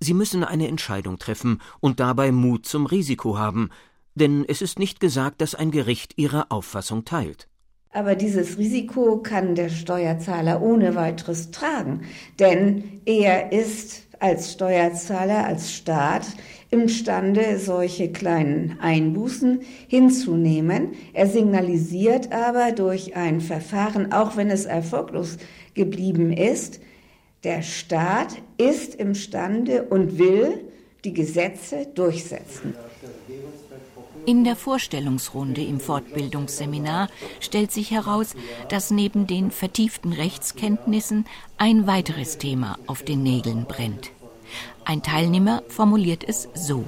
Sie 0.00 0.14
müssen 0.14 0.44
eine 0.44 0.68
Entscheidung 0.68 1.18
treffen 1.18 1.60
und 1.80 2.00
dabei 2.00 2.32
Mut 2.32 2.66
zum 2.66 2.86
Risiko 2.86 3.38
haben, 3.38 3.70
denn 4.14 4.44
es 4.46 4.62
ist 4.62 4.78
nicht 4.78 5.00
gesagt, 5.00 5.40
dass 5.40 5.54
ein 5.54 5.70
Gericht 5.70 6.14
ihre 6.16 6.50
Auffassung 6.50 7.04
teilt. 7.04 7.48
Aber 7.92 8.14
dieses 8.14 8.56
Risiko 8.56 9.18
kann 9.18 9.54
der 9.54 9.68
Steuerzahler 9.68 10.62
ohne 10.62 10.94
weiteres 10.94 11.50
tragen, 11.50 12.02
denn 12.38 13.02
er 13.04 13.52
ist 13.52 14.08
als 14.18 14.52
Steuerzahler, 14.52 15.44
als 15.44 15.72
Staat 15.72 16.26
imstande, 16.70 17.58
solche 17.58 18.10
kleinen 18.10 18.78
Einbußen 18.80 19.60
hinzunehmen. 19.88 20.92
Er 21.12 21.26
signalisiert 21.26 22.32
aber 22.32 22.72
durch 22.72 23.14
ein 23.14 23.42
Verfahren, 23.42 24.12
auch 24.12 24.36
wenn 24.38 24.48
es 24.48 24.64
erfolglos 24.64 25.36
geblieben 25.74 26.32
ist, 26.32 26.80
der 27.44 27.62
Staat 27.62 28.36
ist 28.56 28.94
imstande 28.94 29.82
und 29.82 30.18
will 30.18 30.60
die 31.04 31.12
Gesetze 31.12 31.88
durchsetzen. 31.92 32.74
In 34.24 34.44
der 34.44 34.54
Vorstellungsrunde 34.54 35.62
im 35.62 35.80
Fortbildungsseminar 35.80 37.08
stellt 37.40 37.72
sich 37.72 37.90
heraus, 37.90 38.34
dass 38.68 38.92
neben 38.92 39.26
den 39.26 39.50
vertieften 39.50 40.12
Rechtskenntnissen 40.12 41.26
ein 41.58 41.88
weiteres 41.88 42.38
Thema 42.38 42.78
auf 42.86 43.02
den 43.02 43.24
Nägeln 43.24 43.64
brennt. 43.66 44.12
Ein 44.84 45.02
Teilnehmer 45.02 45.62
formuliert 45.68 46.22
es 46.26 46.48
so. 46.54 46.84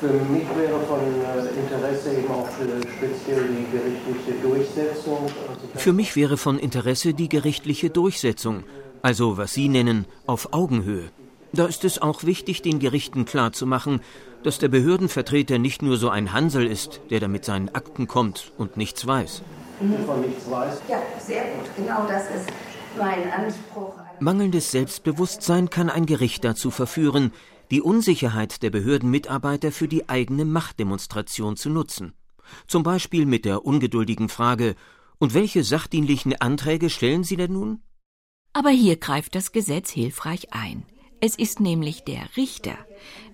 Für 0.00 0.12
mich 0.12 0.44
wäre 0.54 0.80
von 0.80 1.00
äh, 1.00 1.58
Interesse 1.58 2.12
eben 2.12 2.30
auch 2.30 2.48
speziell 2.50 3.48
die 3.48 3.66
gerichtliche 3.72 4.42
Durchsetzung. 4.42 5.26
Für 5.74 5.92
mich 5.94 6.16
wäre 6.16 6.36
von 6.36 6.58
Interesse 6.58 7.14
die 7.14 7.30
gerichtliche 7.30 7.88
Durchsetzung, 7.88 8.64
also 9.00 9.38
was 9.38 9.54
Sie 9.54 9.70
nennen, 9.70 10.04
auf 10.26 10.52
Augenhöhe. 10.52 11.10
Da 11.54 11.66
ist 11.66 11.84
es 11.84 12.02
auch 12.02 12.24
wichtig, 12.24 12.62
den 12.62 12.80
Gerichten 12.80 13.24
klarzumachen, 13.24 14.00
dass 14.44 14.58
der 14.58 14.68
Behördenvertreter 14.68 15.58
nicht 15.58 15.82
nur 15.82 15.96
so 15.96 16.10
ein 16.10 16.32
Hansel 16.32 16.66
ist, 16.66 17.00
der 17.10 17.18
da 17.18 17.28
mit 17.28 17.44
seinen 17.44 17.70
Akten 17.70 18.06
kommt 18.06 18.52
und 18.58 18.76
nichts 18.76 19.06
weiß. 19.06 19.42
Mhm. 19.80 19.94
Ja, 20.88 21.02
sehr 21.18 21.44
gut. 21.44 21.70
Genau 21.76 22.06
das 22.06 22.24
ist 22.30 22.48
mein 22.96 23.30
Anspruch. 23.32 23.94
Mangelndes 24.20 24.70
Selbstbewusstsein 24.70 25.70
kann 25.70 25.90
ein 25.90 26.06
Gericht 26.06 26.44
dazu 26.44 26.70
verführen, 26.70 27.32
die 27.70 27.80
Unsicherheit 27.80 28.62
der 28.62 28.70
Behördenmitarbeiter 28.70 29.72
für 29.72 29.88
die 29.88 30.08
eigene 30.08 30.44
Machtdemonstration 30.44 31.56
zu 31.56 31.70
nutzen. 31.70 32.12
Zum 32.68 32.82
Beispiel 32.82 33.26
mit 33.26 33.44
der 33.44 33.64
ungeduldigen 33.64 34.28
Frage 34.28 34.76
Und 35.18 35.32
welche 35.32 35.64
sachdienlichen 35.64 36.38
Anträge 36.40 36.90
stellen 36.90 37.24
Sie 37.24 37.36
denn 37.36 37.52
nun? 37.52 37.82
Aber 38.52 38.70
hier 38.70 38.96
greift 38.96 39.34
das 39.34 39.52
Gesetz 39.52 39.90
hilfreich 39.90 40.52
ein. 40.52 40.84
Es 41.26 41.36
ist 41.36 41.58
nämlich 41.58 42.04
der 42.04 42.20
Richter, 42.36 42.76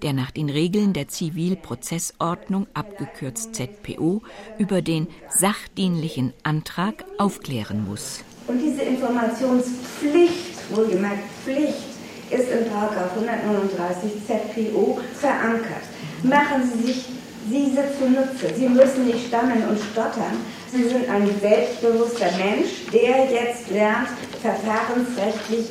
der 0.03 0.13
nach 0.13 0.31
den 0.31 0.49
Regeln 0.49 0.93
der 0.93 1.09
Zivilprozessordnung 1.09 2.69
abgekürzt 2.73 3.57
ZPO 3.57 4.23
über 4.59 4.81
den 4.81 5.09
sachdienlichen 5.29 6.33
Antrag 6.45 7.05
aufklären 7.19 7.85
muss. 7.85 8.21
Und 8.47 8.61
diese 8.61 8.83
Informationspflicht 8.83 10.71
wohlgemerkt 10.73 11.25
Pflicht, 11.43 11.83
ist 12.31 12.49
in 12.53 12.73
139 12.73 14.13
ZPO 14.25 15.01
verankert. 15.15 15.83
Machen 16.23 16.71
Sie 16.73 16.93
sich 16.93 17.05
diese 17.51 17.83
zunutze. 17.99 18.55
Sie 18.55 18.69
müssen 18.69 19.07
nicht 19.09 19.27
stammeln 19.27 19.67
und 19.69 19.81
stottern. 19.91 20.37
Sie 20.71 20.85
sind 20.85 21.09
ein 21.09 21.29
selbstbewusster 21.41 22.31
Mensch, 22.39 22.87
der 22.93 23.33
jetzt 23.33 23.69
lernt, 23.69 24.11
verfahrensrechtlich 24.41 25.71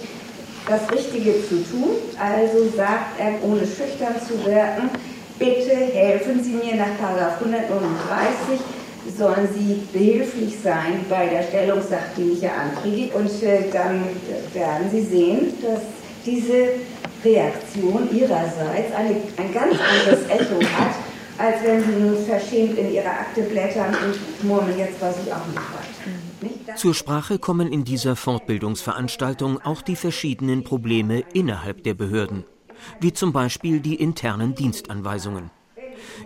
das 0.70 0.92
Richtige 0.92 1.34
zu 1.48 1.64
tun. 1.70 1.96
Also 2.20 2.70
sagt 2.76 3.20
er, 3.20 3.44
ohne 3.44 3.62
schüchtern 3.62 4.16
zu 4.26 4.46
werden, 4.46 4.90
bitte 5.38 5.76
helfen 5.76 6.44
Sie 6.44 6.52
mir 6.52 6.76
nach 6.76 6.98
139 7.00 8.60
sollen 9.18 9.48
sie 9.56 9.82
behilflich 9.98 10.58
sein 10.64 11.06
bei 11.10 11.28
der 11.28 11.44
Stellung 11.44 11.82
sachdienlicher 11.82 12.52
Anträge. 12.54 13.14
Und 13.16 13.32
äh, 13.44 13.64
dann 13.72 14.04
werden 14.54 14.90
Sie 14.92 15.02
sehen, 15.02 15.54
dass 15.62 15.82
diese 16.26 16.70
Reaktion 17.24 18.10
Ihrerseits 18.14 18.94
eine, 18.96 19.16
ein 19.38 19.54
ganz 19.54 19.76
anderes 19.80 20.30
Echo 20.30 20.62
hat, 20.78 20.96
als 21.38 21.64
wenn 21.64 21.82
Sie 21.82 22.00
nun 22.00 22.26
verschämt 22.26 22.78
in 22.78 22.94
Ihrer 22.94 23.10
Akte 23.10 23.42
blättern 23.42 23.96
und 24.06 24.48
murmeln, 24.48 24.78
jetzt 24.78 25.02
weiß 25.02 25.16
ich 25.26 25.32
auch 25.32 25.48
nicht 25.48 25.58
weiter. 25.58 26.19
Zur 26.76 26.94
Sprache 26.94 27.40
kommen 27.40 27.72
in 27.72 27.84
dieser 27.84 28.16
Fortbildungsveranstaltung 28.16 29.62
auch 29.62 29.82
die 29.82 29.96
verschiedenen 29.96 30.64
Probleme 30.64 31.24
innerhalb 31.34 31.84
der 31.84 31.94
Behörden, 31.94 32.46
wie 33.02 33.14
zum 33.14 33.34
Beispiel 33.34 33.80
die 33.80 33.96
internen 33.96 34.56
Dienstanweisungen. 34.56 35.52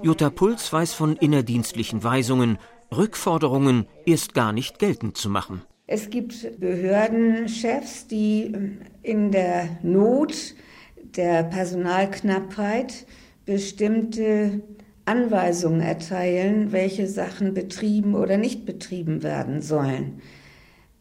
Jutta 0.01 0.29
Puls 0.29 0.72
weiß 0.72 0.93
von 0.93 1.15
innerdienstlichen 1.15 2.03
Weisungen, 2.03 2.58
Rückforderungen 2.96 3.88
erst 4.05 4.34
gar 4.34 4.53
nicht 4.53 4.79
geltend 4.79 5.17
zu 5.17 5.29
machen. 5.29 5.63
Es 5.88 6.10
gibt 6.10 6.60
Behördenchefs, 6.60 8.08
die 8.08 8.51
ähm, 8.53 8.82
in 9.01 9.32
der 9.32 9.77
Not 9.84 10.55
der 10.98 11.43
Personalknappheit 11.43 13.05
bestimmte 13.46 14.62
Anweisungen 15.05 15.81
erteilen, 15.81 16.72
welche 16.72 17.07
Sachen 17.07 17.53
betrieben 17.53 18.15
oder 18.15 18.38
nicht 18.38 18.65
betrieben 18.65 19.24
werden 19.24 19.62
sollen. 19.62 20.22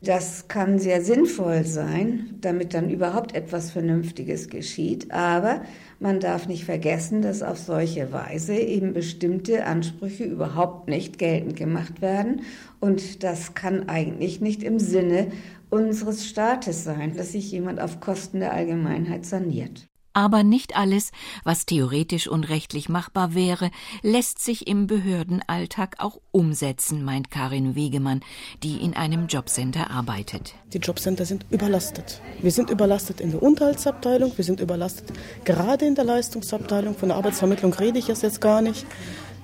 Das 0.05 0.49
kann 0.49 0.81
sehr 0.81 1.01
sinnvoll 1.01 1.63
sein, 1.65 2.35
damit 2.41 2.75
dann 2.75 2.91
überhaupt 2.91 3.37
etwas 3.37 3.71
Vernünftiges 3.71 4.49
geschieht. 4.49 5.13
Aber 5.13 5.63
man 6.01 6.19
darf 6.19 6.49
nicht 6.49 6.65
vergessen, 6.65 7.23
dass 7.23 7.45
auf 7.45 7.57
solche 7.59 8.11
Weise 8.11 8.57
eben 8.57 8.95
bestimmte 8.95 9.65
Ansprüche 9.65 10.25
überhaupt 10.25 10.89
nicht 10.89 11.19
geltend 11.19 11.55
gemacht 11.55 12.03
werden. 12.03 12.41
Und 12.81 13.23
das 13.23 13.55
kann 13.55 13.89
eigentlich 13.89 14.41
nicht 14.41 14.65
im 14.65 14.81
Sinne 14.81 15.29
unseres 15.71 16.27
Staates 16.27 16.83
sein, 16.83 17.15
dass 17.17 17.31
sich 17.31 17.53
jemand 17.53 17.81
auf 17.81 18.01
Kosten 18.01 18.41
der 18.41 18.53
Allgemeinheit 18.53 19.25
saniert. 19.25 19.92
Aber 20.15 20.43
nicht 20.43 20.77
alles, 20.77 21.11
was 21.45 21.67
theoretisch 21.67 22.29
und 22.29 22.49
rechtlich 22.49 22.89
machbar 22.89 23.35
wäre, 23.35 23.71
lässt 24.03 24.39
sich 24.39 24.67
im 24.67 24.87
Behördenalltag 24.87 25.97
auch 25.99 26.21
umsetzen, 26.31 27.05
meint 27.05 27.31
Karin 27.31 27.75
Wegemann, 27.75 28.21
die 28.63 28.77
in 28.77 28.95
einem 28.95 29.27
Jobcenter 29.27 29.91
arbeitet. 29.91 30.55
Die 30.73 30.79
Jobcenter 30.79 31.25
sind 31.25 31.47
überlastet. 31.51 32.21
Wir 32.41 32.51
sind 32.51 32.71
überlastet 32.71 33.21
in 33.21 33.31
der 33.31 33.43
Unterhaltsabteilung, 33.43 34.33
wir 34.37 34.45
sind 34.45 34.61
überlastet 34.61 35.13
gerade 35.45 35.87
in 35.87 35.95
der 35.95 36.05
Leistungsabteilung. 36.05 36.95
Von 36.95 37.09
der 37.09 37.19
Arbeitsvermittlung 37.19 37.73
rede 37.73 37.99
ich 37.99 38.09
jetzt 38.09 38.41
gar 38.41 38.63
nicht. 38.63 38.87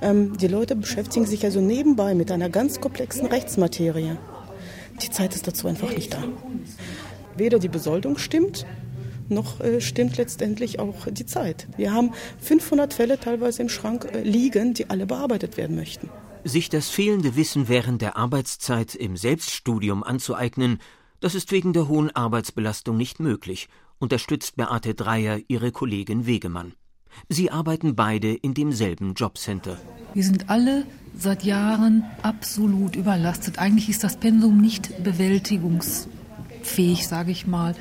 Ähm, 0.00 0.36
die 0.36 0.48
Leute 0.48 0.76
beschäftigen 0.76 1.26
sich 1.26 1.44
also 1.44 1.60
nebenbei 1.60 2.14
mit 2.14 2.30
einer 2.30 2.50
ganz 2.50 2.80
komplexen 2.80 3.26
Rechtsmaterie. 3.26 4.16
Die 5.02 5.10
Zeit 5.10 5.34
ist 5.34 5.46
dazu 5.46 5.68
einfach 5.68 5.90
nicht 5.90 6.12
da. 6.12 6.22
Weder 7.36 7.58
die 7.58 7.68
Besoldung 7.68 8.18
stimmt, 8.18 8.66
noch 9.30 9.60
äh, 9.60 9.80
stimmt 9.80 10.16
letztendlich 10.16 10.78
auch 10.78 11.06
die 11.10 11.26
Zeit. 11.26 11.66
Wir 11.76 11.92
haben 11.92 12.12
500 12.40 12.94
Fälle 12.94 13.18
teilweise 13.18 13.62
im 13.62 13.68
Schrank 13.68 14.08
äh, 14.12 14.22
liegen, 14.22 14.74
die 14.74 14.90
alle 14.90 15.06
bearbeitet 15.06 15.56
werden 15.56 15.76
möchten. 15.76 16.10
Sich 16.44 16.68
das 16.68 16.88
fehlende 16.88 17.36
Wissen 17.36 17.68
während 17.68 18.00
der 18.00 18.16
Arbeitszeit 18.16 18.94
im 18.94 19.16
Selbststudium 19.16 20.02
anzueignen, 20.02 20.78
das 21.20 21.34
ist 21.34 21.50
wegen 21.50 21.72
der 21.72 21.88
hohen 21.88 22.14
Arbeitsbelastung 22.14 22.96
nicht 22.96 23.18
möglich, 23.18 23.68
unterstützt 23.98 24.56
Beate 24.56 24.94
Dreier 24.94 25.40
ihre 25.48 25.72
Kollegin 25.72 26.26
Wegemann. 26.26 26.74
Sie 27.28 27.50
arbeiten 27.50 27.96
beide 27.96 28.32
in 28.32 28.54
demselben 28.54 29.14
Jobcenter. 29.14 29.78
Wir 30.14 30.22
sind 30.22 30.50
alle 30.50 30.84
seit 31.16 31.42
Jahren 31.42 32.04
absolut 32.22 32.96
überlastet. 32.96 33.58
Eigentlich 33.58 33.88
ist 33.88 34.04
das 34.04 34.16
Pensum 34.16 34.60
nicht 34.60 34.92
bewältigungsfähig, 36.68 37.08
sage 37.08 37.30
ich 37.30 37.46
mal. 37.46 37.74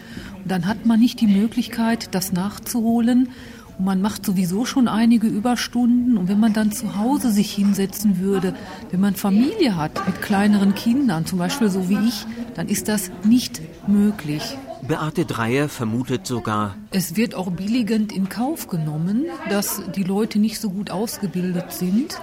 Und 0.44 0.52
dann 0.52 0.66
hat 0.66 0.86
man 0.86 1.00
nicht 1.00 1.22
die 1.22 1.28
Möglichkeit, 1.28 2.14
das 2.16 2.32
nachzuholen. 2.32 3.30
Und 3.78 3.86
man 3.86 4.02
macht 4.02 4.26
sowieso 4.26 4.66
schon 4.66 4.88
einige 4.88 5.28
Überstunden. 5.28 6.18
Und 6.18 6.30
wenn 6.30 6.40
man 6.40 6.54
dann 6.54 6.72
zu 6.72 6.98
Hause 6.98 7.32
sich 7.32 7.54
hinsetzen 7.54 8.20
würde, 8.20 8.56
wenn 8.92 9.00
man 9.00 9.16
Familie 9.16 9.76
hat 9.76 10.06
mit 10.08 10.22
kleineren 10.22 10.74
Kindern, 10.74 11.26
zum 11.26 11.40
Beispiel 11.40 11.70
so 11.70 11.90
wie 11.90 12.08
ich, 12.08 12.26
dann 12.56 12.68
ist 12.68 12.88
das 12.88 13.12
nicht 13.24 13.62
möglich. 13.88 14.58
Beate 14.88 15.26
Dreier 15.26 15.70
vermutet 15.70 16.28
sogar, 16.28 16.76
es 16.92 17.16
wird 17.16 17.36
auch 17.36 17.52
billigend 17.52 18.12
in 18.12 18.30
Kauf 18.30 18.68
genommen, 18.68 19.26
dass 19.50 19.82
die 19.96 20.04
Leute 20.04 20.40
nicht 20.40 20.60
so 20.60 20.70
gut 20.70 20.92
ausgebildet 20.92 21.72
sind. 21.72 22.20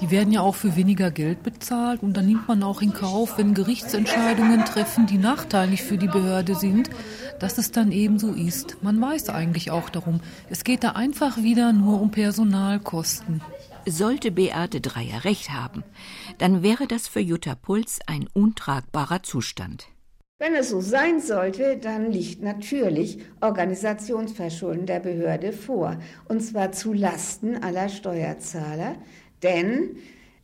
Die 0.00 0.10
werden 0.10 0.32
ja 0.32 0.42
auch 0.42 0.54
für 0.54 0.76
weniger 0.76 1.10
Geld 1.10 1.42
bezahlt 1.42 2.02
und 2.02 2.16
dann 2.16 2.26
nimmt 2.26 2.48
man 2.48 2.62
auch 2.62 2.82
in 2.82 2.92
Kauf, 2.92 3.38
wenn 3.38 3.54
Gerichtsentscheidungen 3.54 4.64
treffen, 4.64 5.06
die 5.06 5.16
nachteilig 5.16 5.82
für 5.82 5.96
die 5.96 6.06
Behörde 6.06 6.54
sind, 6.54 6.90
dass 7.38 7.56
es 7.56 7.70
dann 7.70 7.92
eben 7.92 8.18
so 8.18 8.32
ist. 8.32 8.76
Man 8.82 9.00
weiß 9.00 9.30
eigentlich 9.30 9.70
auch 9.70 9.88
darum. 9.88 10.20
Es 10.50 10.64
geht 10.64 10.84
da 10.84 10.90
einfach 10.90 11.38
wieder 11.38 11.72
nur 11.72 12.00
um 12.00 12.10
Personalkosten. 12.10 13.40
Sollte 13.86 14.32
Beate 14.32 14.80
Dreier 14.80 15.24
recht 15.24 15.50
haben, 15.50 15.84
dann 16.38 16.62
wäre 16.62 16.86
das 16.86 17.08
für 17.08 17.20
Jutta 17.20 17.54
Puls 17.54 18.00
ein 18.06 18.26
untragbarer 18.34 19.22
Zustand. 19.22 19.86
Wenn 20.38 20.54
es 20.54 20.68
so 20.68 20.82
sein 20.82 21.20
sollte, 21.20 21.78
dann 21.78 22.12
liegt 22.12 22.42
natürlich 22.42 23.20
Organisationsverschulden 23.40 24.84
der 24.84 25.00
Behörde 25.00 25.52
vor, 25.52 25.96
und 26.28 26.40
zwar 26.40 26.72
zu 26.72 26.92
Lasten 26.92 27.62
aller 27.62 27.88
Steuerzahler, 27.88 28.96
denn 29.42 29.96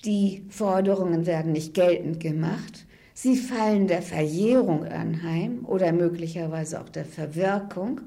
die 0.04 0.44
Forderungen 0.48 1.26
werden 1.26 1.52
nicht 1.52 1.74
geltend 1.74 2.20
gemacht, 2.20 2.86
sie 3.14 3.36
fallen 3.36 3.86
der 3.86 4.02
Verjährung 4.02 4.84
anheim 4.84 5.64
oder 5.64 5.92
möglicherweise 5.92 6.80
auch 6.80 6.88
der 6.88 7.04
Verwirkung 7.04 8.00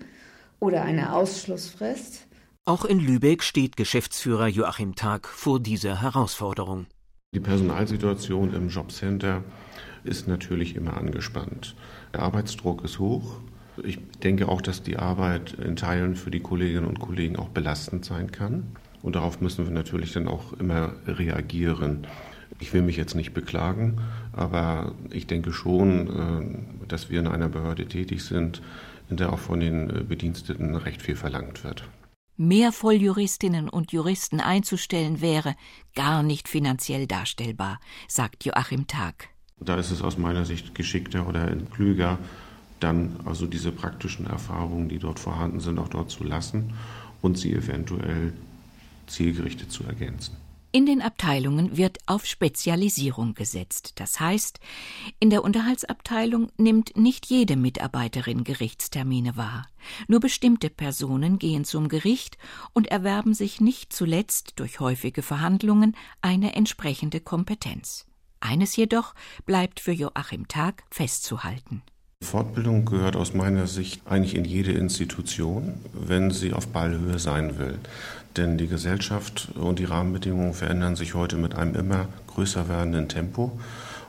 oder 0.59 0.83
einer 0.83 1.15
Ausschlussfrist. 1.15 2.27
Auch 2.65 2.83
in 2.83 2.99
Lübeck 2.99 3.43
steht 3.43 3.77
Geschäftsführer 3.77 4.47
Joachim 4.47 4.95
Tag 4.95 5.27
vor 5.27 5.59
dieser 5.59 6.01
Herausforderung. 6.01 6.87
Die 7.33 7.39
Personalsituation 7.39 8.53
im 8.53 8.69
Jobcenter 8.69 9.43
ist 10.03 10.27
natürlich 10.27 10.75
immer 10.75 10.97
angespannt. 10.97 11.75
Der 12.13 12.21
Arbeitsdruck 12.21 12.83
ist 12.83 12.99
hoch. 12.99 13.39
Ich 13.83 13.99
denke 14.23 14.47
auch, 14.47 14.61
dass 14.61 14.83
die 14.83 14.97
Arbeit 14.97 15.53
in 15.53 15.75
Teilen 15.75 16.15
für 16.15 16.31
die 16.31 16.39
Kolleginnen 16.39 16.85
und 16.85 16.99
Kollegen 16.99 17.35
auch 17.35 17.49
belastend 17.49 18.05
sein 18.05 18.31
kann. 18.31 18.75
Und 19.05 19.15
darauf 19.15 19.39
müssen 19.39 19.67
wir 19.67 19.71
natürlich 19.71 20.13
dann 20.13 20.27
auch 20.27 20.53
immer 20.53 20.93
reagieren. 21.05 22.07
Ich 22.59 22.74
will 22.74 22.81
mich 22.81 22.97
jetzt 22.97 23.13
nicht 23.13 23.35
beklagen, 23.35 24.01
aber 24.33 24.95
ich 25.12 25.27
denke 25.27 25.53
schon, 25.53 26.07
äh, 26.07 26.88
dass 26.88 27.12
wir 27.12 27.19
in 27.19 27.27
einer 27.27 27.47
Behörde 27.47 27.85
tätig 27.85 28.24
sind, 28.24 28.63
in 29.07 29.17
der 29.17 29.31
auch 29.31 29.38
von 29.38 29.59
den 29.59 29.91
äh, 29.91 30.01
Bediensteten 30.01 30.74
recht 30.74 31.03
viel 31.03 31.15
verlangt 31.15 31.63
wird. 31.63 31.88
Mehr 32.35 32.71
Volljuristinnen 32.71 33.69
und 33.69 33.91
Juristen 33.91 34.39
einzustellen 34.39 35.21
wäre 35.21 35.55
gar 35.93 36.24
nicht 36.24 36.47
finanziell 36.47 37.05
darstellbar, 37.05 37.79
sagt 38.07 38.43
Joachim 38.43 38.88
Tag. 38.88 39.29
Da 39.59 39.75
ist 39.77 39.91
es 39.91 40.01
aus 40.01 40.17
meiner 40.17 40.45
Sicht 40.45 40.74
geschickter 40.74 41.27
oder 41.27 41.55
klüger, 41.71 42.17
dann 42.79 43.18
also 43.24 43.46
diese 43.46 43.72
praktischen 43.72 44.25
Erfahrungen, 44.25 44.89
die 44.89 44.98
dort 44.98 45.20
vorhanden 45.20 45.59
sind, 45.59 45.77
auch 45.77 45.89
dort 45.89 46.09
zu 46.09 46.24
lassen 46.24 46.74
und 47.22 47.37
sie 47.37 47.53
eventuell 47.53 48.33
zielgerichtet 49.07 49.72
zu 49.72 49.83
ergänzen. 49.83 50.37
In 50.75 50.85
den 50.85 51.01
Abteilungen 51.01 51.77
wird 51.77 52.00
auf 52.05 52.25
Spezialisierung 52.25 53.33
gesetzt. 53.33 53.94
Das 53.96 54.20
heißt, 54.20 54.59
in 55.22 55.29
der 55.29 55.41
Unterhaltsabteilung 55.41 56.51
nimmt 56.57 56.98
nicht 56.98 57.27
jede 57.27 57.55
Mitarbeiterin 57.55 58.44
Gerichtstermine 58.44 59.37
wahr. 59.37 59.70
Nur 60.09 60.20
bestimmte 60.20 60.70
Personen 60.70 61.39
gehen 61.39 61.63
zum 61.63 61.87
Gericht 61.87 62.37
und 62.74 62.87
erwerben 62.87 63.33
sich 63.33 63.61
nicht 63.61 63.94
zuletzt 63.94 64.55
durch 64.57 64.81
häufige 64.81 65.22
Verhandlungen 65.22 65.96
eine 66.22 66.55
entsprechende 66.55 67.22
Kompetenz. 67.22 68.05
Eines 68.41 68.75
jedoch 68.75 69.15
bleibt 69.46 69.79
für 69.79 69.94
Joachim 69.94 70.50
Tag 70.50 70.83
festzuhalten. 70.91 71.83
Fortbildung 72.25 72.83
gehört 72.83 73.16
aus 73.16 73.33
meiner 73.33 73.68
Sicht 73.68 74.01
eigentlich 74.05 74.35
in 74.35 74.44
jede 74.44 74.74
Institution, 74.74 75.75
wenn 75.94 76.31
sie 76.31 76.51
auf 76.51 76.68
Ballhöhe 76.68 77.20
sein 77.20 77.57
will. 77.57 77.79
Denn 78.35 78.57
die 78.57 78.68
Gesellschaft 78.68 79.50
und 79.55 79.79
die 79.79 79.85
Rahmenbedingungen 79.85 80.53
verändern 80.53 80.98
sich 80.98 81.14
heute 81.14 81.38
mit 81.38 81.55
einem 81.55 81.75
immer 81.75 82.09
größer 82.27 82.68
werdenden 82.68 83.07
Tempo. 83.07 83.57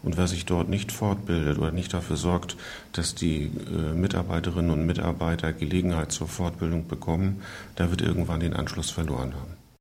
Und 0.03 0.17
wer 0.17 0.27
sich 0.27 0.47
dort 0.47 0.69
nicht 0.69 0.93
fortbildet 0.93 1.59
oder 1.59 1.71
nicht 1.71 1.95
dafür 1.95 2.17
sorgt, 2.17 2.57
dass 2.93 3.15
die 3.15 3.45
äh, 3.45 3.93
Mitarbeiterinnen 3.95 4.71
und 4.71 4.87
Mitarbeiter 4.87 5.53
Gelegenheit 5.53 6.13
zur 6.13 6.29
Fortbildung 6.29 6.89
bekommen, 6.89 7.43
der 7.79 7.91
wird 7.91 8.03
irgendwann 8.03 8.41
den 8.41 8.55
Anschluss 8.55 8.91
verloren 8.91 9.35
haben. 9.35 9.56